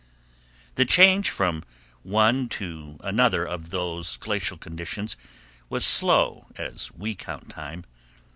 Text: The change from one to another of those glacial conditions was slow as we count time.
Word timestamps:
The 0.73 0.85
change 0.85 1.29
from 1.29 1.63
one 2.01 2.49
to 2.57 2.97
another 3.03 3.45
of 3.45 3.69
those 3.69 4.17
glacial 4.17 4.57
conditions 4.57 5.15
was 5.69 5.85
slow 5.85 6.47
as 6.55 6.91
we 6.93 7.13
count 7.13 7.49
time. 7.49 7.83